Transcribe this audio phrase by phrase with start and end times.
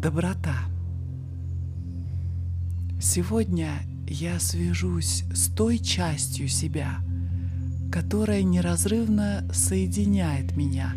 [0.00, 0.56] Доброта.
[3.02, 7.00] Сегодня я свяжусь с той частью себя,
[7.92, 10.94] которая неразрывно соединяет меня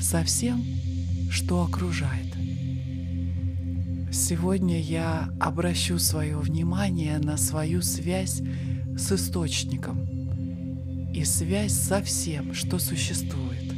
[0.00, 0.64] со всем,
[1.30, 2.34] что окружает.
[4.10, 8.40] Сегодня я обращу свое внимание на свою связь
[8.96, 10.00] с источником
[11.12, 13.70] и связь со всем, что существует.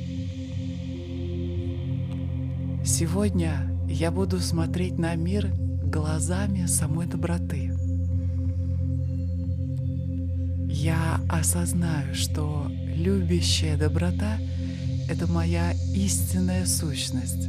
[2.84, 5.50] Сегодня я буду смотреть на мир
[5.82, 7.72] глазами самой доброты.
[10.68, 14.38] Я осознаю, что любящая доброта—
[15.08, 17.48] это моя истинная сущность.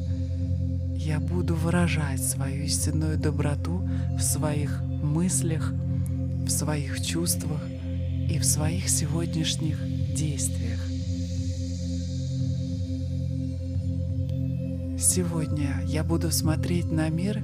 [0.95, 3.87] Я буду выражать свою истинную доброту
[4.17, 5.73] в своих мыслях,
[6.45, 7.61] в своих чувствах
[8.29, 9.77] и в своих сегодняшних
[10.15, 10.88] действиях.
[15.01, 17.41] Сегодня я буду смотреть на мир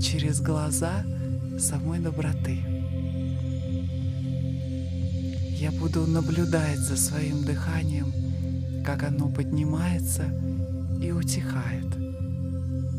[0.00, 1.04] через глаза
[1.56, 2.58] самой доброты.
[5.60, 8.12] Я буду наблюдать за своим дыханием,
[8.84, 10.24] как оно поднимается
[11.00, 11.86] и утихает.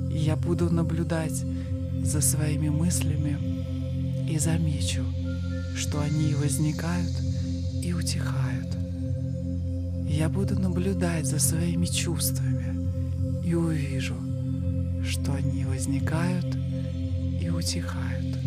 [0.09, 1.44] Я буду наблюдать
[2.03, 3.38] за своими мыслями
[4.31, 5.03] и замечу,
[5.75, 7.11] что они возникают
[7.83, 8.77] и утихают.
[10.07, 12.82] Я буду наблюдать за своими чувствами
[13.44, 14.16] и увижу,
[15.03, 16.45] что они возникают
[17.41, 18.38] и утихают.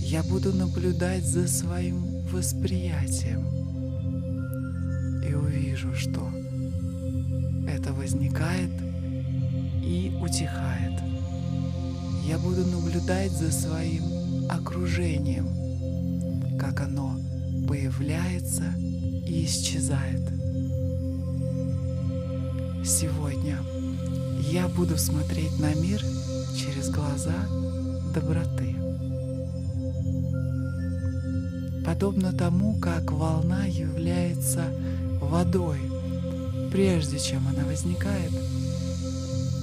[0.00, 3.46] Я буду наблюдать за своим восприятием
[5.22, 6.30] и увижу, что
[7.68, 8.70] это возникает
[9.82, 10.98] и утихает.
[12.24, 17.18] Я буду наблюдать за своим окружением, как оно
[17.68, 20.41] появляется и исчезает.
[22.84, 23.58] Сегодня
[24.50, 26.00] я буду смотреть на мир
[26.56, 27.46] через глаза
[28.12, 28.74] доброты.
[31.86, 34.64] Подобно тому, как волна является
[35.20, 35.78] водой,
[36.72, 38.32] прежде чем она возникает,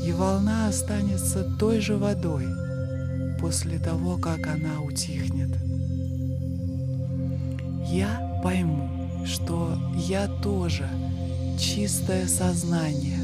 [0.05, 2.45] и волна останется той же водой
[3.41, 5.49] после того, как она утихнет.
[7.85, 8.89] Я пойму,
[9.25, 10.87] что я тоже–
[11.59, 13.19] чистое сознание,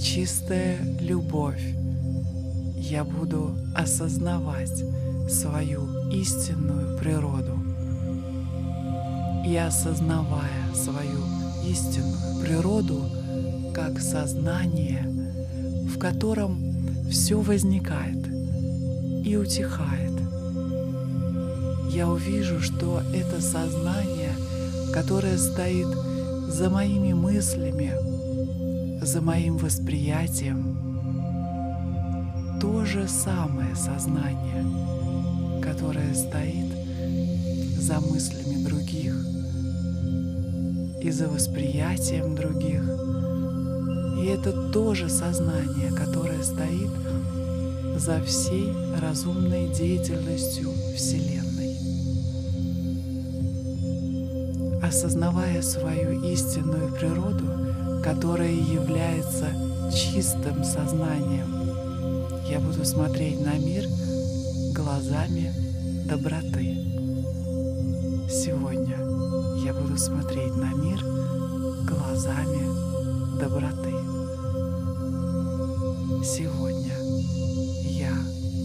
[0.00, 1.60] чистая любовь.
[2.76, 4.84] Я буду осознавать
[5.28, 7.58] свою истинную природу.
[9.44, 11.20] И осознавая свою
[11.68, 13.10] истинную природу
[13.74, 15.02] как сознание,
[15.92, 16.62] в котором
[17.10, 18.24] все возникает
[19.24, 20.12] и утихает,
[21.90, 24.32] я увижу, что это сознание,
[24.92, 25.88] которое стоит
[26.48, 27.92] за моими мыслями,
[29.02, 30.78] за моим восприятием.
[32.60, 34.64] То же самое сознание,
[35.62, 36.72] которое стоит
[37.78, 39.14] за мыслями других
[41.02, 42.82] и за восприятием других.
[44.22, 46.90] И это тоже сознание, которое стоит
[47.96, 51.53] за всей разумной деятельностью Вселенной.
[54.94, 57.44] Осознавая свою истинную природу,
[58.04, 59.48] которая является
[59.92, 61.50] чистым сознанием,
[62.48, 63.88] я буду смотреть на мир
[64.72, 65.52] глазами
[66.06, 66.78] доброты.
[68.30, 68.96] Сегодня
[69.64, 71.00] я буду смотреть на мир
[71.88, 73.94] глазами доброты.
[76.24, 76.94] Сегодня
[77.82, 78.12] я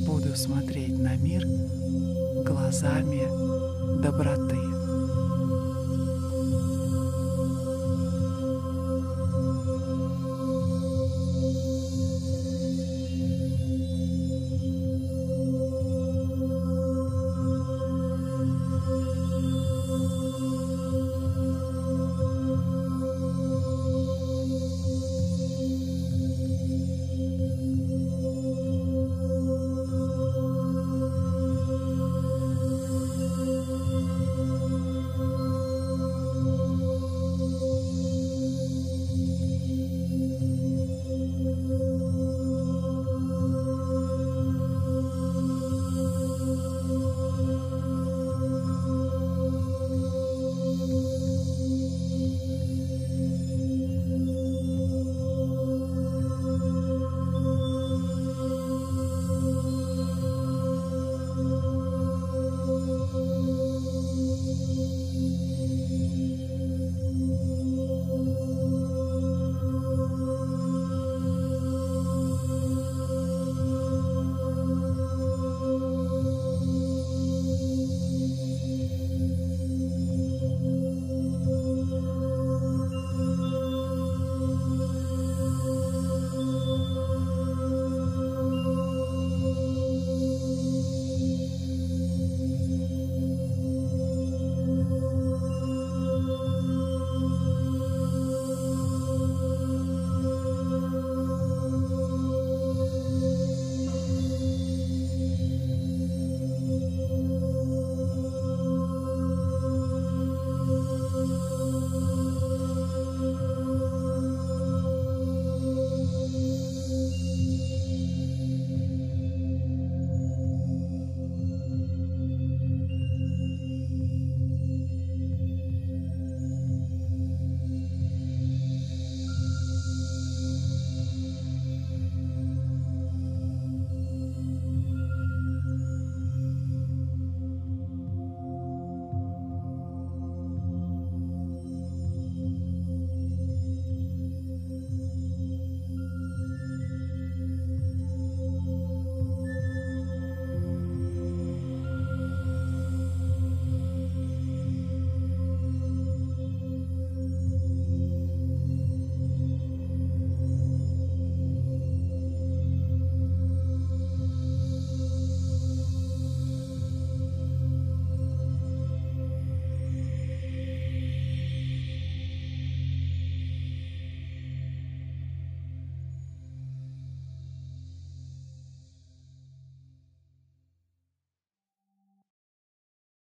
[0.06, 1.44] буду смотреть на мир
[2.46, 3.24] глазами
[4.00, 4.69] доброты.